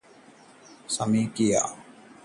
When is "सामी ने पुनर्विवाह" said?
0.89-1.35